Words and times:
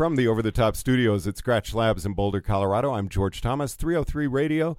From 0.00 0.16
the 0.16 0.28
Over 0.28 0.40
the 0.40 0.50
Top 0.50 0.76
Studios 0.76 1.26
at 1.26 1.34
Skratch 1.34 1.74
Labs 1.74 2.06
in 2.06 2.14
Boulder, 2.14 2.40
Colorado, 2.40 2.94
I'm 2.94 3.10
George 3.10 3.42
Thomas, 3.42 3.74
303 3.74 4.26
Radio. 4.26 4.78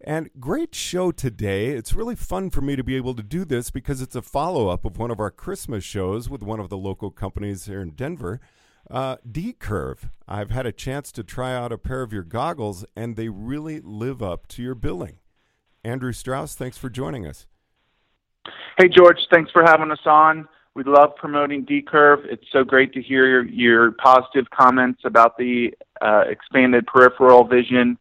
And 0.00 0.30
great 0.40 0.74
show 0.74 1.12
today. 1.12 1.72
It's 1.72 1.92
really 1.92 2.14
fun 2.16 2.48
for 2.48 2.62
me 2.62 2.74
to 2.76 2.82
be 2.82 2.96
able 2.96 3.14
to 3.16 3.22
do 3.22 3.44
this 3.44 3.70
because 3.70 4.00
it's 4.00 4.16
a 4.16 4.22
follow 4.22 4.68
up 4.68 4.86
of 4.86 4.96
one 4.96 5.10
of 5.10 5.20
our 5.20 5.30
Christmas 5.30 5.84
shows 5.84 6.30
with 6.30 6.42
one 6.42 6.58
of 6.58 6.70
the 6.70 6.78
local 6.78 7.10
companies 7.10 7.66
here 7.66 7.82
in 7.82 7.90
Denver, 7.90 8.40
uh, 8.90 9.18
DCurve. 9.30 10.08
I've 10.26 10.52
had 10.52 10.64
a 10.64 10.72
chance 10.72 11.12
to 11.12 11.22
try 11.22 11.54
out 11.54 11.70
a 11.70 11.76
pair 11.76 12.00
of 12.00 12.14
your 12.14 12.22
goggles, 12.22 12.86
and 12.96 13.14
they 13.14 13.28
really 13.28 13.78
live 13.78 14.22
up 14.22 14.46
to 14.48 14.62
your 14.62 14.74
billing. 14.74 15.18
Andrew 15.84 16.14
Strauss, 16.14 16.54
thanks 16.54 16.78
for 16.78 16.88
joining 16.88 17.26
us. 17.26 17.46
Hey, 18.78 18.88
George, 18.88 19.18
thanks 19.30 19.50
for 19.50 19.64
having 19.66 19.90
us 19.90 20.06
on. 20.06 20.48
We 20.74 20.84
love 20.84 21.16
promoting 21.16 21.66
DCurve. 21.66 22.24
It's 22.24 22.46
so 22.50 22.64
great 22.64 22.94
to 22.94 23.02
hear 23.02 23.26
your, 23.26 23.44
your 23.44 23.92
positive 23.92 24.48
comments 24.50 25.02
about 25.04 25.36
the 25.36 25.74
uh, 26.00 26.24
expanded 26.28 26.86
peripheral 26.86 27.44
vision. 27.44 27.98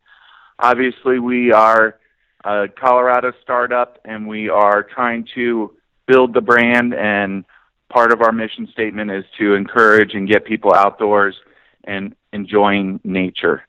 Obviously, 0.60 1.20
we 1.20 1.52
are 1.52 2.00
a 2.46 2.68
Colorado 2.80 3.34
startup 3.42 4.00
and 4.06 4.28
we 4.28 4.48
are 4.48 4.84
trying 4.84 5.28
to 5.36 5.76
build 6.08 6.34
the 6.34 6.42
brand. 6.42 6.94
And 6.94 7.44
part 7.92 8.14
of 8.14 8.22
our 8.22 8.32
mission 8.32 8.68
statement 8.72 9.12
is 9.12 9.26
to 9.40 9.54
encourage 9.56 10.14
and 10.14 10.28
get 10.28 10.46
people 10.46 10.74
outdoors 10.74 11.36
and 11.84 12.16
enjoying 12.32 13.02
nature. 13.04 13.64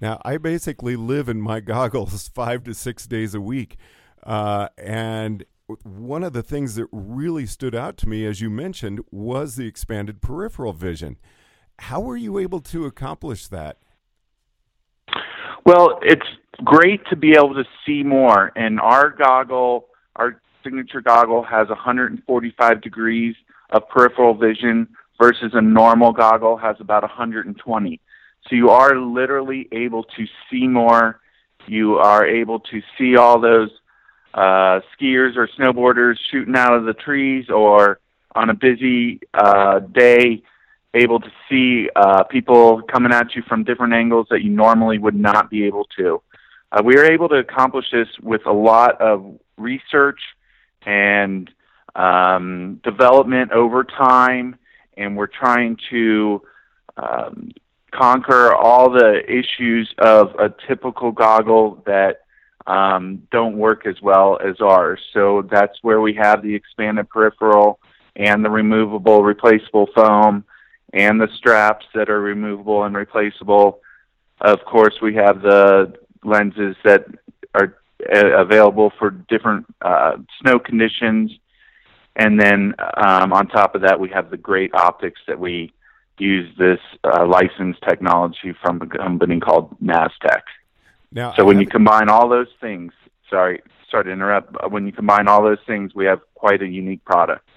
Now, 0.00 0.20
I 0.24 0.38
basically 0.38 0.96
live 0.96 1.28
in 1.28 1.42
my 1.42 1.60
goggles 1.60 2.28
five 2.34 2.64
to 2.64 2.74
six 2.74 3.06
days 3.06 3.34
a 3.34 3.40
week. 3.40 3.76
Uh, 4.22 4.68
and 4.78 5.44
one 5.68 6.22
of 6.22 6.32
the 6.32 6.42
things 6.42 6.76
that 6.76 6.86
really 6.92 7.46
stood 7.46 7.74
out 7.74 7.96
to 7.98 8.08
me, 8.08 8.24
as 8.24 8.40
you 8.40 8.50
mentioned, 8.50 9.00
was 9.10 9.56
the 9.56 9.66
expanded 9.66 10.22
peripheral 10.22 10.72
vision. 10.72 11.16
How 11.78 12.00
were 12.00 12.16
you 12.16 12.38
able 12.38 12.60
to 12.60 12.86
accomplish 12.86 13.48
that? 13.48 13.78
Well, 15.64 15.98
it's 16.02 16.26
great 16.64 17.00
to 17.10 17.16
be 17.16 17.32
able 17.32 17.54
to 17.54 17.64
see 17.84 18.02
more. 18.02 18.52
And 18.54 18.80
our 18.80 19.10
goggle, 19.10 19.88
our 20.14 20.40
signature 20.62 21.00
goggle, 21.00 21.42
has 21.42 21.68
145 21.68 22.80
degrees 22.80 23.34
of 23.70 23.88
peripheral 23.88 24.34
vision 24.34 24.88
versus 25.20 25.50
a 25.54 25.60
normal 25.60 26.12
goggle 26.12 26.56
has 26.56 26.76
about 26.78 27.02
120. 27.02 28.00
So 28.48 28.54
you 28.54 28.70
are 28.70 28.96
literally 28.96 29.68
able 29.72 30.04
to 30.04 30.26
see 30.48 30.68
more. 30.68 31.20
You 31.66 31.96
are 31.96 32.24
able 32.24 32.60
to 32.60 32.80
see 32.96 33.16
all 33.16 33.40
those 33.40 33.70
uh, 34.36 34.80
skiers 34.94 35.34
or 35.36 35.48
snowboarders 35.58 36.16
shooting 36.30 36.54
out 36.54 36.74
of 36.74 36.84
the 36.84 36.92
trees 36.92 37.48
or 37.48 37.98
on 38.34 38.50
a 38.50 38.54
busy 38.54 39.18
uh, 39.32 39.80
day 39.80 40.42
able 40.94 41.18
to 41.20 41.30
see 41.48 41.88
uh, 41.96 42.22
people 42.24 42.82
coming 42.82 43.12
at 43.12 43.34
you 43.34 43.42
from 43.48 43.64
different 43.64 43.94
angles 43.94 44.26
that 44.30 44.42
you 44.42 44.50
normally 44.50 44.98
would 44.98 45.14
not 45.14 45.50
be 45.50 45.64
able 45.64 45.86
to. 45.96 46.22
Uh, 46.70 46.82
we 46.84 46.94
were 46.94 47.10
able 47.10 47.28
to 47.28 47.36
accomplish 47.36 47.86
this 47.90 48.08
with 48.22 48.44
a 48.46 48.52
lot 48.52 49.00
of 49.00 49.38
research 49.56 50.20
and 50.84 51.50
um, 51.94 52.80
development 52.84 53.52
over 53.52 53.84
time, 53.84 54.56
and 54.96 55.16
we're 55.16 55.26
trying 55.26 55.78
to 55.90 56.42
um, 56.96 57.50
conquer 57.90 58.54
all 58.54 58.90
the 58.90 59.22
issues 59.26 59.92
of 59.98 60.34
a 60.38 60.52
typical 60.68 61.10
goggle 61.10 61.82
that 61.86 62.25
um, 62.66 63.22
don't 63.30 63.56
work 63.56 63.86
as 63.86 64.00
well 64.02 64.38
as 64.44 64.60
ours. 64.60 65.00
So 65.12 65.42
that's 65.50 65.78
where 65.82 66.00
we 66.00 66.14
have 66.14 66.42
the 66.42 66.54
expanded 66.54 67.08
peripheral 67.08 67.78
and 68.16 68.44
the 68.44 68.50
removable 68.50 69.22
replaceable 69.22 69.88
foam 69.94 70.44
and 70.92 71.20
the 71.20 71.28
straps 71.36 71.86
that 71.94 72.08
are 72.08 72.20
removable 72.20 72.84
and 72.84 72.96
replaceable. 72.96 73.80
Of 74.40 74.64
course, 74.64 74.94
we 75.00 75.14
have 75.14 75.42
the 75.42 75.94
lenses 76.24 76.76
that 76.84 77.06
are 77.54 77.76
uh, 78.14 78.42
available 78.42 78.92
for 78.98 79.10
different 79.10 79.66
uh, 79.82 80.16
snow 80.40 80.58
conditions. 80.58 81.32
And 82.16 82.40
then 82.40 82.74
um, 82.96 83.32
on 83.32 83.48
top 83.48 83.74
of 83.74 83.82
that, 83.82 84.00
we 84.00 84.08
have 84.10 84.30
the 84.30 84.36
great 84.36 84.74
optics 84.74 85.20
that 85.26 85.38
we 85.38 85.72
use 86.18 86.50
this 86.58 86.80
uh, 87.04 87.26
licensed 87.26 87.82
technology 87.86 88.54
from 88.62 88.80
a 88.80 88.86
company 88.86 89.38
called 89.38 89.78
Naztec. 89.80 90.42
Now, 91.12 91.34
so 91.34 91.44
when 91.44 91.60
you 91.60 91.66
combine 91.66 92.08
all 92.08 92.28
those 92.28 92.48
things, 92.60 92.92
sorry, 93.30 93.62
sorry 93.90 94.04
to 94.04 94.10
interrupt. 94.10 94.70
When 94.70 94.86
you 94.86 94.92
combine 94.92 95.28
all 95.28 95.42
those 95.42 95.58
things, 95.66 95.94
we 95.94 96.04
have 96.06 96.20
quite 96.34 96.62
a 96.62 96.66
unique 96.66 97.04
product. 97.04 97.48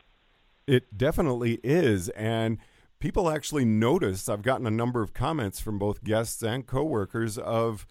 It 0.68 0.98
definitely 0.98 1.60
is, 1.64 2.10
and 2.10 2.60
people 3.00 3.30
actually 3.30 3.66
notice. 3.66 4.30
I've 4.30 4.44
gotten 4.44 4.68
a 4.68 4.72
number 4.72 5.02
of 5.02 5.14
comments 5.14 5.60
from 5.60 5.80
both 5.80 6.04
guests 6.04 6.44
and 6.44 6.66
coworkers 6.66 7.38
of 7.38 7.88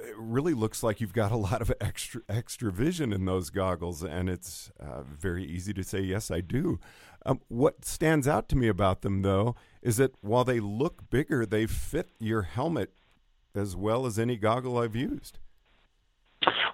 it 0.00 0.14
really 0.18 0.54
looks 0.54 0.82
like 0.82 1.00
you've 1.00 1.12
got 1.12 1.32
a 1.32 1.36
lot 1.36 1.60
of 1.60 1.72
extra 1.80 2.20
extra 2.28 2.70
vision 2.70 3.12
in 3.12 3.24
those 3.24 3.50
goggles, 3.50 4.02
and 4.02 4.28
it's 4.28 4.70
uh, 4.80 5.02
very 5.02 5.44
easy 5.44 5.72
to 5.74 5.82
say 5.82 6.00
yes, 6.00 6.30
I 6.30 6.40
do. 6.40 6.78
Um, 7.26 7.40
what 7.48 7.84
stands 7.84 8.28
out 8.28 8.48
to 8.50 8.56
me 8.56 8.68
about 8.68 9.02
them, 9.02 9.22
though, 9.22 9.56
is 9.82 9.96
that 9.96 10.14
while 10.20 10.44
they 10.44 10.60
look 10.60 11.08
bigger, 11.10 11.46
they 11.46 11.66
fit 11.66 12.10
your 12.18 12.42
helmet 12.42 12.92
as 13.54 13.76
well 13.76 14.06
as 14.06 14.18
any 14.18 14.36
goggle 14.36 14.78
I've 14.78 14.96
used. 14.96 15.38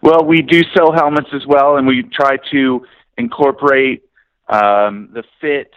Well, 0.02 0.24
we 0.24 0.42
do 0.42 0.62
sell 0.74 0.92
helmets 0.92 1.28
as 1.32 1.46
well, 1.46 1.76
and 1.76 1.86
we 1.86 2.02
try 2.02 2.36
to 2.50 2.86
incorporate 3.18 4.02
um, 4.48 5.10
the 5.12 5.22
fit. 5.40 5.72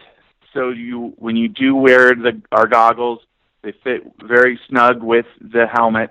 So 0.52 0.70
you, 0.70 1.14
when 1.16 1.36
you 1.36 1.48
do 1.48 1.76
wear 1.76 2.14
the 2.14 2.40
our 2.52 2.66
goggles, 2.66 3.20
they 3.62 3.72
fit 3.84 4.02
very 4.22 4.58
snug 4.68 5.02
with 5.02 5.26
the 5.40 5.66
helmet. 5.72 6.10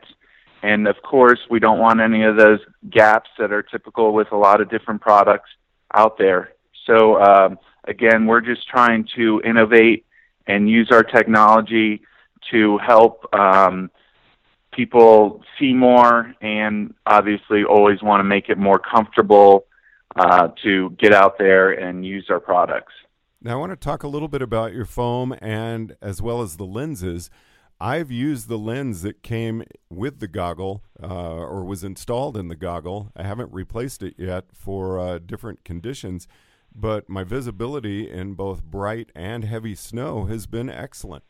And 0.62 0.88
of 0.88 1.02
course, 1.02 1.40
we 1.50 1.60
don't 1.60 1.80
want 1.80 2.00
any 2.00 2.24
of 2.24 2.38
those 2.38 2.60
gaps 2.90 3.30
that 3.38 3.52
are 3.52 3.64
typical 3.64 4.14
with 4.14 4.32
a 4.32 4.38
lot 4.38 4.62
of 4.62 4.70
different 4.70 5.02
products 5.02 5.50
out 5.94 6.18
there. 6.18 6.54
So 6.86 7.22
um, 7.22 7.60
again, 7.86 8.26
we're 8.26 8.42
just 8.42 8.68
trying 8.68 9.08
to 9.16 9.42
innovate 9.44 10.06
and 10.48 10.70
use 10.70 10.90
our 10.92 11.04
technology 11.04 12.02
to 12.52 12.78
help 12.78 13.34
um, 13.34 13.90
people 14.76 15.44
see 15.60 15.74
more 15.74 16.34
and 16.42 16.94
obviously 17.06 17.64
always 17.64 18.02
want 18.02 18.20
to 18.20 18.24
make 18.24 18.50
it 18.50 18.58
more 18.58 18.80
comfortable 18.80 19.66
uh, 20.16 20.50
to 20.64 20.92
get 20.92 21.14
out 21.14 21.38
there 21.38 21.72
and 21.72 22.06
use 22.06 22.28
our 22.30 22.40
products. 22.40 22.94
Now, 23.42 23.54
I 23.54 23.56
want 23.56 23.72
to 23.72 23.76
talk 23.76 24.04
a 24.04 24.08
little 24.08 24.28
bit 24.28 24.42
about 24.42 24.74
your 24.74 24.86
foam 24.86 25.36
and 25.42 25.96
as 26.02 26.22
well 26.22 26.42
as 26.42 26.58
the 26.58 26.66
lenses. 26.66 27.30
I've 27.80 28.12
used 28.12 28.48
the 28.48 28.58
lens 28.58 29.02
that 29.02 29.24
came 29.24 29.64
with 29.90 30.20
the 30.20 30.28
goggle 30.28 30.84
uh, 31.02 31.08
or 31.08 31.66
was 31.66 31.84
installed 31.84 32.38
in 32.38 32.48
the 32.48 32.56
goggle. 32.56 33.12
I 33.18 33.24
haven't 33.24 33.52
replaced 33.52 34.02
it 34.02 34.14
yet 34.18 34.46
for 34.54 34.98
uh, 34.98 35.20
different 35.20 35.66
conditions, 35.66 36.28
but 36.74 37.10
my 37.10 37.26
visibility 37.26 38.10
in 38.10 38.36
both 38.36 38.64
bright 38.64 39.12
and 39.14 39.44
heavy 39.44 39.76
snow 39.76 40.26
has 40.26 40.48
been 40.48 40.70
excellent. 40.70 41.26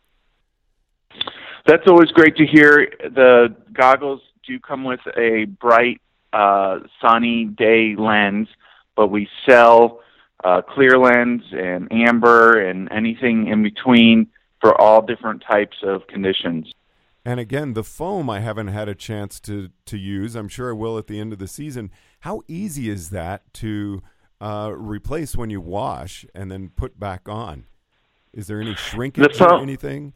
That's 1.66 1.88
always 1.88 2.12
great 2.12 2.36
to 2.38 2.46
hear. 2.46 2.92
The 3.00 3.56
goggles 3.72 4.22
do 4.46 4.60
come 4.60 4.84
with 4.84 5.00
a 5.18 5.46
bright, 5.46 6.02
uh, 6.34 6.80
sunny 7.02 7.46
day 7.46 7.96
lens, 7.98 8.48
but 8.96 9.08
we 9.08 9.30
sell 9.48 10.02
uh, 10.44 10.62
clear 10.62 10.98
lens 10.98 11.44
and 11.52 11.92
amber 11.92 12.60
and 12.60 12.92
anything 12.92 13.48
in 13.48 13.64
between 13.64 14.28
for 14.60 14.80
all 14.80 15.02
different 15.02 15.44
types 15.50 15.78
of 15.84 16.06
conditions. 16.08 16.74
And 17.26 17.40
again, 17.40 17.74
the 17.74 17.84
foam 17.84 18.30
I 18.30 18.42
haven't 18.42 18.68
had 18.68 18.90
a 18.90 18.96
chance 18.96 19.40
to 19.42 19.70
to 19.86 19.98
use. 19.98 20.36
I'm 20.36 20.50
sure 20.50 20.70
I 20.70 20.74
will 20.74 20.98
at 20.98 21.08
the 21.08 21.20
end 21.20 21.32
of 21.32 21.40
the 21.40 21.48
season. 21.48 21.90
How 22.22 22.42
easy 22.48 22.90
is 22.90 23.12
that 23.12 23.54
to 23.56 24.02
uh, 24.42 24.74
replace 24.76 25.38
when 25.38 25.50
you 25.50 25.62
wash 25.62 26.26
and 26.36 26.52
then 26.52 26.70
put 26.76 27.00
back 27.00 27.30
on? 27.30 27.66
Is 28.34 28.48
there 28.48 28.60
any 28.60 28.76
shrinkage 28.76 29.38
foam, 29.38 29.52
or 29.52 29.62
anything? 29.62 30.14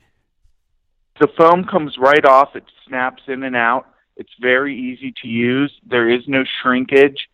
The 1.20 1.28
foam 1.38 1.64
comes 1.64 1.98
right 1.98 2.26
off. 2.26 2.56
It 2.56 2.64
snaps 2.88 3.24
in 3.28 3.44
and 3.44 3.56
out. 3.56 3.88
It's 4.16 4.34
very 4.40 4.78
easy 4.78 5.14
to 5.22 5.28
use. 5.28 5.72
There 5.86 6.10
is 6.10 6.22
no 6.28 6.44
shrinkage. 6.62 7.30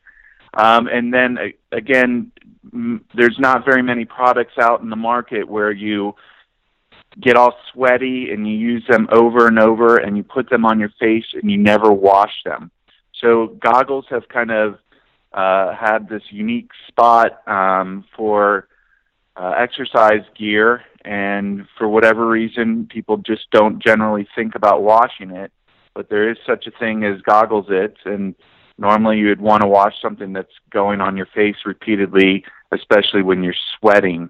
Um, 0.56 0.88
and 0.88 1.13
then 1.13 1.38
again, 1.71 2.31
there's 3.15 3.38
not 3.39 3.65
very 3.65 3.81
many 3.81 4.06
products 4.06 4.53
out 4.59 4.81
in 4.81 4.89
the 4.89 4.95
market 4.95 5.47
where 5.47 5.71
you 5.71 6.15
get 7.19 7.35
all 7.35 7.56
sweaty 7.71 8.31
and 8.31 8.47
you 8.47 8.56
use 8.56 8.83
them 8.88 9.07
over 9.12 9.47
and 9.47 9.59
over 9.59 9.97
and 9.97 10.18
you 10.18 10.24
put 10.24 10.50
them 10.50 10.65
on 10.65 10.79
your 10.79 10.91
face 11.00 11.25
and 11.33 11.50
you 11.50 11.57
never 11.57 11.91
wash 11.91 12.33
them. 12.45 12.71
So 13.21 13.57
goggles 13.59 14.06
have 14.09 14.27
kind 14.29 14.51
of 14.51 14.79
uh, 15.31 15.74
had 15.75 16.09
this 16.09 16.24
unique 16.29 16.69
spot 16.88 17.47
um, 17.47 18.06
for 18.15 18.68
uh, 19.36 19.53
exercise 19.57 20.24
gear 20.38 20.83
and 21.05 21.67
for 21.77 21.88
whatever 21.88 22.27
reason, 22.27 22.88
people 22.88 23.17
just 23.17 23.50
don't 23.51 23.81
generally 23.83 24.27
think 24.35 24.55
about 24.55 24.83
washing 24.83 25.31
it. 25.31 25.51
But 25.94 26.09
there 26.09 26.29
is 26.29 26.38
such 26.45 26.65
a 26.65 26.71
thing 26.71 27.03
as 27.03 27.21
goggles 27.21 27.67
it, 27.69 27.95
and 28.05 28.35
normally 28.77 29.19
you 29.19 29.27
would 29.27 29.41
want 29.41 29.61
to 29.61 29.67
wash 29.67 29.94
something 30.01 30.33
that's 30.33 30.53
going 30.71 31.01
on 31.01 31.17
your 31.17 31.27
face 31.27 31.57
repeatedly, 31.65 32.44
especially 32.71 33.21
when 33.21 33.44
you're 33.44 33.53
sweating. 33.79 34.29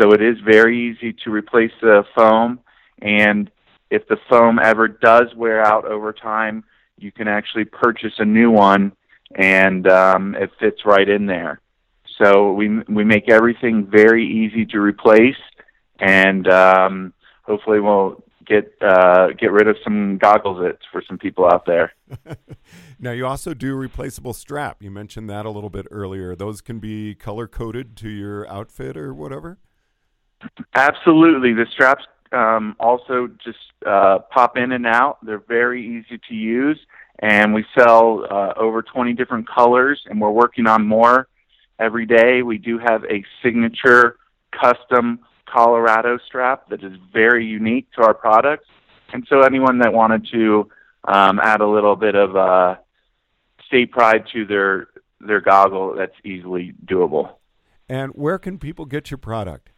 So 0.00 0.12
it 0.12 0.22
is 0.22 0.38
very 0.40 0.90
easy 0.90 1.12
to 1.24 1.30
replace 1.30 1.72
the 1.80 2.04
foam, 2.14 2.60
and 3.02 3.50
if 3.90 4.06
the 4.06 4.18
foam 4.28 4.60
ever 4.62 4.86
does 4.86 5.34
wear 5.34 5.64
out 5.64 5.84
over 5.84 6.12
time, 6.12 6.64
you 6.96 7.10
can 7.10 7.26
actually 7.26 7.64
purchase 7.64 8.12
a 8.18 8.24
new 8.24 8.50
one, 8.50 8.92
and 9.34 9.88
um, 9.88 10.36
it 10.36 10.50
fits 10.60 10.84
right 10.84 11.08
in 11.08 11.26
there. 11.26 11.60
So 12.18 12.52
we 12.52 12.68
we 12.88 13.04
make 13.04 13.28
everything 13.30 13.86
very 13.86 14.26
easy 14.26 14.66
to 14.66 14.80
replace, 14.80 15.36
and 16.00 16.48
um, 16.48 17.12
hopefully 17.42 17.80
we'll 17.80 18.22
get 18.46 18.74
uh, 18.80 19.28
get 19.38 19.52
rid 19.52 19.68
of 19.68 19.76
some 19.84 20.18
goggles 20.18 20.74
for 20.90 21.02
some 21.06 21.18
people 21.18 21.46
out 21.46 21.64
there. 21.66 21.92
now 22.98 23.12
you 23.12 23.26
also 23.26 23.54
do 23.54 23.74
replaceable 23.74 24.34
strap. 24.34 24.82
You 24.82 24.90
mentioned 24.90 25.30
that 25.30 25.46
a 25.46 25.50
little 25.50 25.70
bit 25.70 25.86
earlier. 25.90 26.34
Those 26.34 26.60
can 26.60 26.80
be 26.80 27.14
color 27.14 27.46
coded 27.46 27.96
to 27.98 28.08
your 28.08 28.48
outfit 28.48 28.96
or 28.96 29.14
whatever. 29.14 29.58
Absolutely, 30.74 31.52
the 31.52 31.66
straps 31.72 32.04
um, 32.32 32.76
also 32.80 33.28
just 33.42 33.58
uh, 33.86 34.18
pop 34.30 34.56
in 34.56 34.72
and 34.72 34.86
out. 34.86 35.18
They're 35.24 35.38
very 35.46 35.84
easy 35.84 36.20
to 36.28 36.34
use, 36.34 36.78
and 37.20 37.54
we 37.54 37.64
sell 37.78 38.26
uh, 38.30 38.54
over 38.56 38.82
20 38.82 39.12
different 39.12 39.48
colors, 39.48 40.00
and 40.06 40.20
we're 40.20 40.30
working 40.30 40.66
on 40.66 40.86
more 40.86 41.28
every 41.78 42.06
day. 42.06 42.42
We 42.42 42.58
do 42.58 42.78
have 42.78 43.04
a 43.04 43.24
signature 43.42 44.16
custom 44.52 45.20
Colorado 45.52 46.18
strap 46.26 46.68
that 46.70 46.82
is 46.82 46.94
very 47.12 47.46
unique 47.46 47.86
to 47.92 48.02
our 48.02 48.14
products. 48.14 48.66
And 49.12 49.26
so 49.28 49.42
anyone 49.42 49.80
that 49.80 49.92
wanted 49.92 50.26
to 50.32 50.70
um, 51.04 51.38
add 51.42 51.60
a 51.60 51.66
little 51.66 51.96
bit 51.96 52.14
of 52.14 52.36
uh, 52.36 52.76
state 53.66 53.90
pride 53.90 54.24
to 54.32 54.46
their 54.46 54.86
their 55.20 55.40
goggle, 55.40 55.96
that's 55.96 56.14
easily 56.24 56.72
doable. 56.86 57.32
And 57.88 58.12
where 58.12 58.38
can 58.38 58.58
people 58.58 58.84
get 58.86 59.10
your 59.10 59.18
product? 59.18 59.70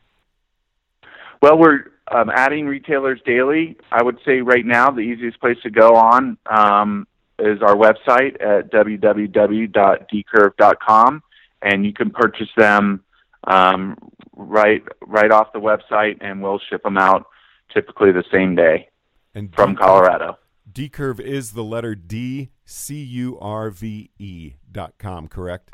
Well, 1.40 1.56
we're 1.58 1.86
um, 2.08 2.30
adding 2.32 2.66
retailers 2.66 3.20
daily. 3.26 3.76
I 3.90 4.02
would 4.02 4.18
say 4.24 4.42
right 4.42 4.64
now 4.64 4.90
the 4.90 5.00
easiest 5.00 5.40
place 5.40 5.58
to 5.64 5.70
go 5.70 5.96
on 5.96 6.38
um, 6.48 7.08
is 7.38 7.60
our 7.62 7.74
website 7.74 8.34
at 8.40 8.70
www.dcurve.com, 8.70 11.22
and 11.62 11.84
you 11.84 11.92
can 11.92 12.10
purchase 12.10 12.50
them 12.56 13.02
um, 13.44 13.98
right 14.34 14.82
right 15.06 15.30
off 15.30 15.52
the 15.52 15.60
website, 15.60 16.18
and 16.20 16.42
we'll 16.42 16.60
ship 16.70 16.82
them 16.82 16.98
out 16.98 17.26
typically 17.72 18.12
the 18.12 18.24
same 18.30 18.54
day 18.54 18.88
and 19.34 19.54
from 19.54 19.70
D-Curve, 19.70 19.86
Colorado. 19.86 20.38
DCurve 20.70 21.20
is 21.20 21.52
the 21.52 21.64
letter 21.64 21.94
D 21.94 22.50
C 22.64 23.02
U 23.02 23.38
R 23.40 23.70
V 23.70 24.10
E 24.18 24.54
dot 24.70 24.94
com, 24.98 25.28
correct? 25.28 25.70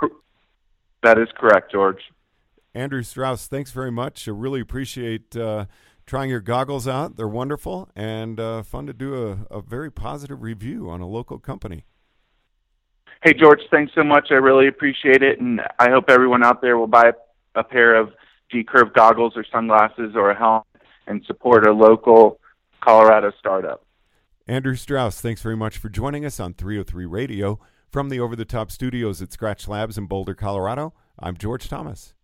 That 1.02 1.18
is 1.18 1.28
correct, 1.36 1.70
George. 1.70 2.00
Andrew 2.74 3.02
Strauss, 3.02 3.46
thanks 3.46 3.70
very 3.70 3.90
much. 3.90 4.26
I 4.28 4.32
really 4.32 4.60
appreciate 4.60 5.36
uh, 5.36 5.66
trying 6.06 6.30
your 6.30 6.40
goggles 6.40 6.88
out. 6.88 7.16
They're 7.16 7.28
wonderful 7.28 7.88
and 7.94 8.38
uh, 8.38 8.62
fun 8.62 8.86
to 8.86 8.92
do 8.92 9.14
a, 9.50 9.56
a 9.56 9.60
very 9.60 9.90
positive 9.90 10.42
review 10.42 10.90
on 10.90 11.00
a 11.00 11.06
local 11.06 11.38
company. 11.38 11.84
Hey, 13.22 13.34
George, 13.34 13.60
thanks 13.70 13.92
so 13.94 14.04
much. 14.04 14.28
I 14.30 14.34
really 14.34 14.68
appreciate 14.68 15.22
it, 15.22 15.40
and 15.40 15.60
I 15.78 15.90
hope 15.90 16.04
everyone 16.08 16.44
out 16.44 16.60
there 16.62 16.78
will 16.78 16.86
buy 16.86 17.12
a 17.54 17.64
pair 17.64 17.96
of 17.96 18.12
DCurve 18.52 18.94
goggles 18.94 19.34
or 19.36 19.44
sunglasses 19.50 20.12
or 20.14 20.30
a 20.30 20.38
helmet 20.38 20.66
and 21.06 21.24
support 21.26 21.66
a 21.66 21.72
local 21.72 22.38
Colorado 22.80 23.32
startup. 23.38 23.84
Andrew 24.46 24.74
Strauss, 24.74 25.20
thanks 25.20 25.42
very 25.42 25.56
much 25.56 25.76
for 25.78 25.88
joining 25.88 26.24
us 26.24 26.40
on 26.40 26.54
303 26.54 27.04
Radio. 27.04 27.60
From 27.90 28.08
the 28.08 28.20
over 28.20 28.36
the 28.36 28.44
top 28.44 28.70
studios 28.70 29.22
at 29.22 29.30
Skratch 29.30 29.66
Labs 29.66 29.96
in 29.96 30.06
Boulder, 30.06 30.34
Colorado, 30.34 30.94
I'm 31.18 31.36
George 31.36 31.68
Thomas. 31.68 32.14